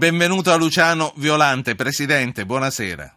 [0.00, 3.16] Benvenuto a Luciano Violante, Presidente, buonasera.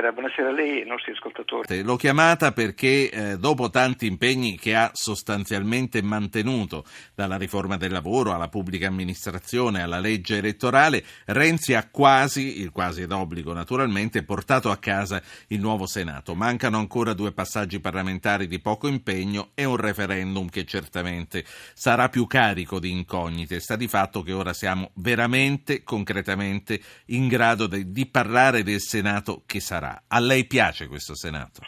[0.00, 1.82] Buonasera a lei e ai nostri ascoltatori.
[1.82, 6.84] L'ho chiamata perché eh, dopo tanti impegni che ha sostanzialmente mantenuto,
[7.14, 13.06] dalla riforma del lavoro alla pubblica amministrazione alla legge elettorale, Renzi ha quasi, il quasi
[13.06, 16.34] d'obbligo naturalmente, portato a casa il nuovo Senato.
[16.34, 21.44] Mancano ancora due passaggi parlamentari di poco impegno e un referendum che certamente
[21.74, 23.60] sarà più carico di incognite.
[23.60, 29.42] Sta di fatto che ora siamo veramente, concretamente in grado de, di parlare del Senato
[29.46, 29.85] che sarà.
[30.08, 31.60] A lei piace questo Senato?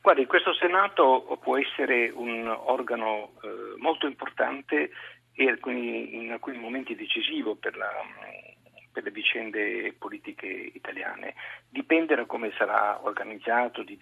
[0.00, 4.90] Guardi, questo Senato può essere un organo eh, molto importante
[5.34, 7.90] e alcuni, in alcuni momenti decisivo per, la,
[8.92, 11.34] per, le vicende politiche italiane.
[11.68, 13.96] Dipende da come sarà organizzato, di,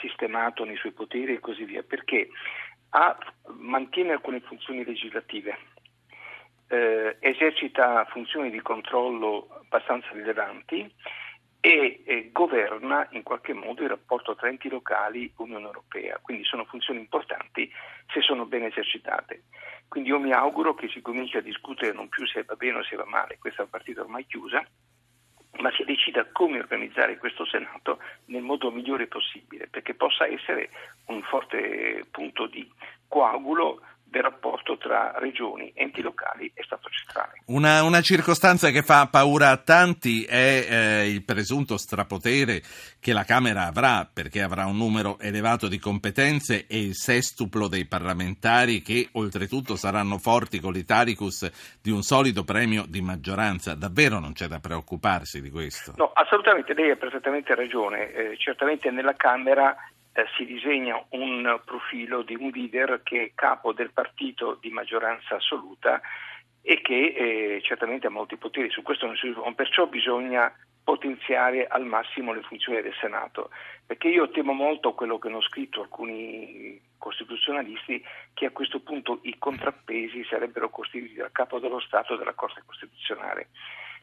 [0.00, 2.28] sistemato nei suoi poteri e così via, perché
[2.90, 3.16] ha,
[3.58, 5.56] mantiene alcune funzioni legislative,
[6.68, 10.92] eh, esercita funzioni di controllo abbastanza rilevanti
[11.64, 16.64] e governa in qualche modo il rapporto tra enti locali e Unione Europea, quindi sono
[16.64, 17.70] funzioni importanti
[18.12, 19.44] se sono ben esercitate.
[19.86, 22.82] Quindi io mi auguro che si cominci a discutere non più se va bene o
[22.82, 24.66] se va male, questa è una partita ormai chiusa,
[25.60, 30.70] ma si decida come organizzare questo Senato nel modo migliore possibile, perché possa essere
[31.06, 32.68] un forte punto di
[33.06, 33.80] coagulo
[34.12, 37.40] del rapporto tra regioni, enti locali e Stato centrale.
[37.46, 42.60] Una, una circostanza che fa paura a tanti è eh, il presunto strapotere
[43.00, 47.86] che la Camera avrà, perché avrà un numero elevato di competenze e il sestuplo dei
[47.86, 53.74] parlamentari che oltretutto saranno forti con l'itaricus di un solido premio di maggioranza.
[53.74, 55.94] Davvero non c'è da preoccuparsi di questo?
[55.96, 58.12] No, assolutamente, lei ha perfettamente ragione.
[58.12, 59.74] Eh, certamente nella Camera
[60.12, 65.36] eh, si disegna un profilo di un leader che è capo del partito di maggioranza
[65.36, 66.00] assoluta
[66.60, 71.66] e che eh, certamente ha molti poteri, su questo non si dubita, perciò bisogna potenziare
[71.66, 73.50] al massimo le funzioni del Senato,
[73.86, 79.38] perché io temo molto quello che hanno scritto alcuni costituzionalisti, che a questo punto i
[79.38, 83.48] contrappesi sarebbero costituiti dal capo dello Stato e dalla Corte Costituzionale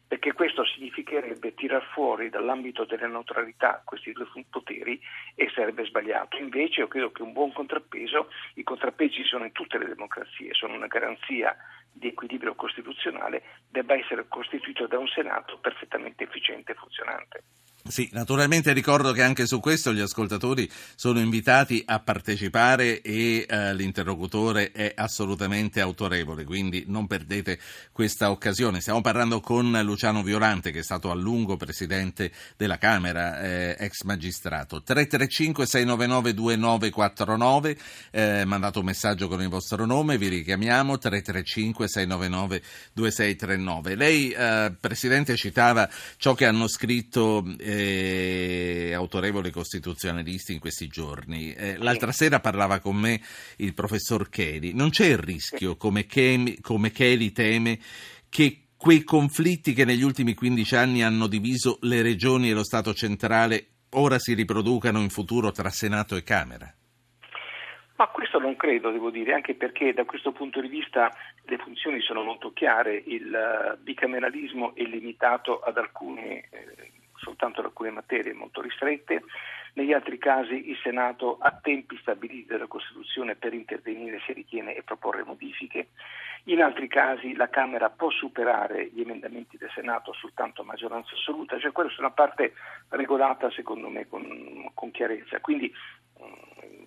[0.09, 4.99] perché questo significherebbe tirar fuori dall'ambito della neutralità questi due poteri
[5.35, 6.37] e sarebbe sbagliato.
[6.37, 10.73] Invece io credo che un buon contrappeso, i contrappesi sono in tutte le democrazie, sono
[10.73, 11.55] una garanzia
[11.91, 17.43] di equilibrio costituzionale, debba essere costituito da un Senato perfettamente efficiente e funzionante.
[17.87, 23.73] Sì, naturalmente ricordo che anche su questo gli ascoltatori sono invitati a partecipare e eh,
[23.73, 27.57] l'interlocutore è assolutamente autorevole, quindi non perdete
[27.91, 28.81] questa occasione.
[28.81, 34.01] Stiamo parlando con Luciano Violante, che è stato a lungo presidente della Camera, eh, ex
[34.03, 34.83] magistrato.
[34.85, 37.77] 335-699-2949,
[38.11, 43.95] eh, mandate un messaggio con il vostro nome, vi richiamiamo, 335-699-2639.
[43.95, 51.53] Lei, eh, Presidente, citava ciò che hanno scritto eh, autorevoli costituzionalisti in questi giorni.
[51.53, 53.21] Eh, l'altra sera parlava con me
[53.57, 54.73] il professor Cheli.
[54.73, 57.79] Non c'è il rischio, come, Chemi, come Cheli teme,
[58.29, 62.93] che quei conflitti che negli ultimi 15 anni hanno diviso le regioni e lo Stato
[62.93, 66.71] centrale ora si riproducano in futuro tra Senato e Camera?
[67.95, 71.11] Ma questo non credo, devo dire, anche perché da questo punto di vista
[71.43, 76.91] le funzioni sono molto chiare, il eh, bicameralismo è limitato ad alcune eh,
[77.21, 79.23] soltanto ad alcune materie molto ristrette,
[79.73, 84.83] negli altri casi il Senato ha tempi stabiliti dalla Costituzione per intervenire se ritiene e
[84.83, 85.89] proporre modifiche,
[86.45, 91.59] in altri casi la Camera può superare gli emendamenti del Senato soltanto a maggioranza assoluta,
[91.59, 92.53] cioè questa è una parte
[92.89, 95.39] regolata secondo me con, con chiarezza.
[95.41, 95.71] Quindi
[96.21, 96.83] mm,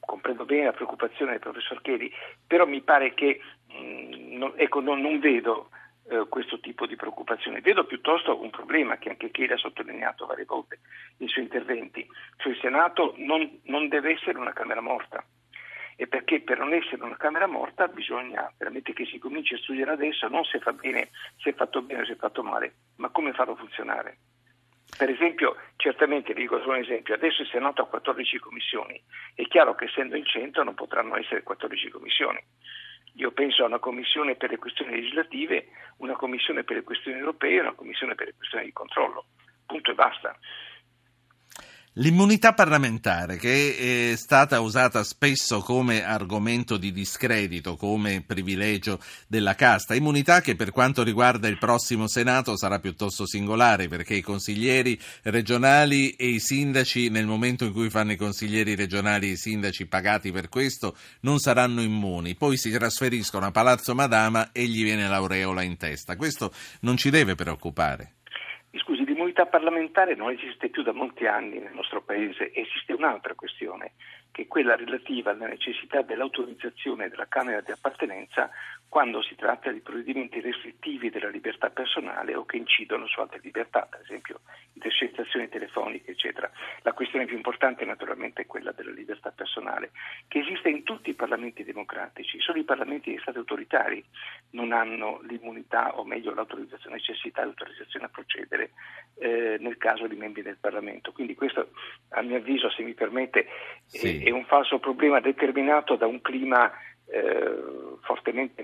[0.00, 2.12] comprendo bene la preoccupazione del professor Cheli,
[2.46, 5.70] però mi pare che mh, mm, non, ecco, non, non vedo
[6.08, 7.60] eh, questo tipo di preoccupazione.
[7.60, 10.80] Vedo piuttosto un problema che anche Chiedi ha sottolineato varie volte
[11.18, 15.24] nei suoi interventi, cioè il Senato non, non deve essere una Camera morta
[16.00, 19.90] e perché per non essere una Camera morta bisogna veramente che si cominci a studiare
[19.90, 23.08] adesso non se fa bene, se è fatto bene o se è fatto male, ma
[23.08, 24.18] come farlo funzionare.
[24.96, 29.02] Per esempio, certamente, vi dico solo un esempio, adesso il Senato ha 14 commissioni,
[29.34, 32.38] è chiaro che essendo in 100 non potranno essere 14 commissioni.
[33.18, 35.66] Io penso a una commissione per le questioni legislative,
[35.98, 39.24] una commissione per le questioni europee e una commissione per le questioni di controllo.
[39.66, 40.38] Punto e basta.
[42.00, 49.96] L'immunità parlamentare che è stata usata spesso come argomento di discredito, come privilegio della casta,
[49.96, 56.10] immunità che per quanto riguarda il prossimo Senato sarà piuttosto singolare perché i consiglieri regionali
[56.10, 60.30] e i sindaci nel momento in cui fanno i consiglieri regionali e i sindaci pagati
[60.30, 65.62] per questo non saranno immuni, poi si trasferiscono a Palazzo Madama e gli viene l'aureola
[65.62, 66.14] in testa.
[66.14, 68.17] Questo non ci deve preoccupare.
[69.38, 73.92] L'immunità parlamentare non esiste più da molti anni nel nostro Paese, esiste un'altra questione,
[74.32, 78.50] che è quella relativa alla necessità dell'autorizzazione della Camera di appartenenza
[78.88, 83.86] quando si tratta di provvedimenti restrittivi della libertà personale o che incidono su altre libertà,
[83.88, 84.40] per esempio
[84.72, 86.50] intercettazioni telefoniche, eccetera.
[86.82, 89.92] La questione più importante naturalmente è quella della libertà personale,
[90.26, 94.04] che esiste in tutti i parlamenti democratici, solo i parlamenti degli stati autoritari
[94.50, 98.70] non hanno l'immunità o meglio l'autorizzazione, necessità di autorizzazione a procedere
[99.18, 101.12] eh, nel caso di membri del Parlamento.
[101.12, 101.70] Quindi questo
[102.10, 103.46] a mio avviso, se mi permette,
[103.84, 104.22] sì.
[104.22, 106.72] è, è un falso problema determinato da un clima
[107.06, 108.62] eh, fortemente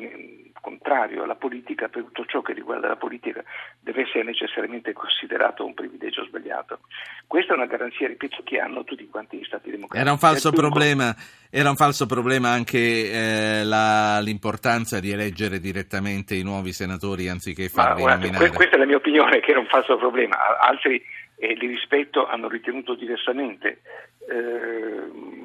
[0.65, 3.45] contrario alla politica, per tutto ciò che riguarda la politica
[3.81, 6.81] deve essere necessariamente considerato un privilegio sbagliato.
[7.27, 10.01] Questa è una garanzia, ripeto, che hanno tutti quanti gli Stati democratici.
[10.01, 11.15] Era un falso, problema,
[11.51, 17.69] era un falso problema, anche eh, la, l'importanza di eleggere direttamente i nuovi senatori anziché
[17.69, 18.51] farli Ma, guarda, nominare.
[18.51, 20.59] Questa è la mia opinione, che era un falso problema.
[20.61, 21.05] Altri,
[21.37, 23.83] eh, li rispetto, hanno ritenuto diversamente.
[24.27, 25.44] Eh,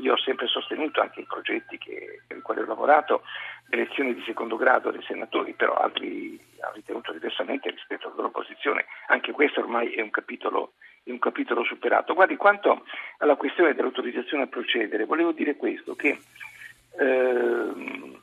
[0.00, 3.22] io ho sempre sostenuto anche i progetti che, per i quali ho lavorato
[3.68, 8.86] elezioni di secondo grado dei senatori, però altri hanno ritenuto diversamente rispetto alla loro posizione.
[9.08, 10.72] Anche questo ormai è un capitolo,
[11.04, 12.14] è un capitolo superato.
[12.14, 12.84] Guardi, quanto
[13.18, 16.18] alla questione dell'autorizzazione a procedere, volevo dire questo, che
[16.98, 18.19] ehm,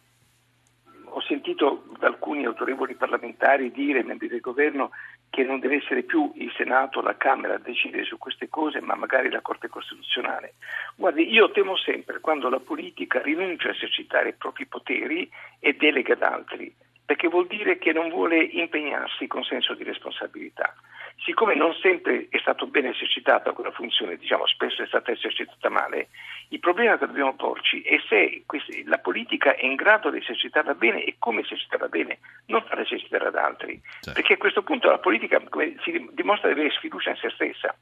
[1.48, 4.92] sentito alcuni autorevoli parlamentari dire, membri del governo,
[5.30, 8.82] che non deve essere più il Senato o la Camera a decidere su queste cose,
[8.82, 10.56] ma magari la Corte Costituzionale.
[10.96, 15.30] Guardi, io temo sempre quando la politica rinuncia a esercitare i propri poteri
[15.60, 16.74] e delega ad altri,
[17.07, 20.75] perché vuol dire che non vuole impegnarsi con senso di responsabilità.
[21.24, 26.09] Siccome non sempre è stata bene esercitata quella funzione, diciamo spesso è stata esercitata male,
[26.50, 28.44] il problema che dobbiamo porci è se
[28.86, 33.27] la politica è in grado di esercitarla bene e come esercitarla bene, non farla esercitare
[33.27, 33.80] ad altri.
[34.01, 34.12] Certo.
[34.12, 35.42] Perché a questo punto la politica
[35.83, 37.74] si dimostra di avere sfiducia in se stessa.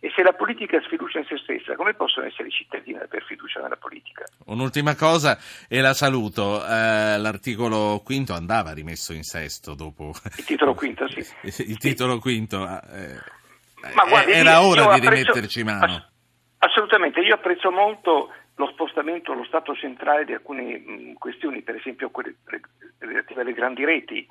[0.00, 3.24] E se la politica sfiducia in se stessa, come possono essere i cittadini ad avere
[3.24, 4.24] fiducia nella politica?
[4.46, 6.64] Un'ultima cosa e la saluto.
[6.64, 10.12] Eh, l'articolo quinto andava rimesso in sesto dopo.
[10.36, 11.24] Il titolo quinto, sì.
[11.42, 13.18] Il titolo quinto eh,
[14.08, 16.06] guardi, era ora di apprezzo, rimetterci mano.
[16.58, 22.10] Assolutamente, io apprezzo molto lo spostamento allo Stato centrale di alcune mh, questioni, per esempio
[22.10, 22.36] quelle
[22.98, 24.26] relative alle grandi reti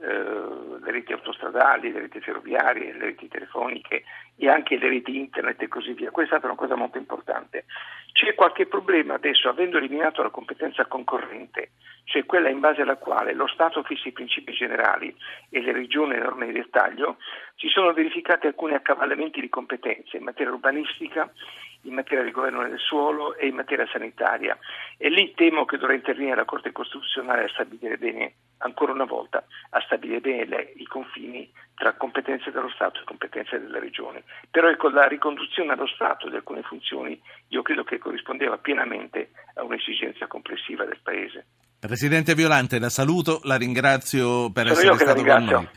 [0.00, 4.04] eh, le reti autostradali, le reti ferroviarie, le reti telefoniche
[4.36, 6.10] e anche le reti internet e così via.
[6.10, 7.66] Questa è stata una cosa molto importante.
[8.12, 11.72] C'è qualche problema adesso, avendo eliminato la competenza concorrente,
[12.04, 15.14] cioè quella in base alla quale lo Stato fissa i principi generali
[15.50, 17.18] e le regioni le norme di dettaglio,
[17.56, 21.30] ci sono verificati alcuni accavallamenti di competenze in materia urbanistica,
[21.82, 24.58] in materia di governo del suolo e in materia sanitaria.
[24.96, 29.44] E lì temo che dovrà intervenire la Corte Costituzionale a stabilire bene, ancora una volta,
[29.70, 34.22] a stabilire bene le, i confini tra competenze dello Stato e competenze delle regioni.
[34.50, 39.62] Però ecco, la riconduzione allo Stato di alcune funzioni io credo che corrispondeva pienamente a
[39.62, 41.46] un'esigenza complessiva del Paese.
[41.78, 45.68] Presidente Violante, la saluto, la ringrazio per Sono essere stato con noi.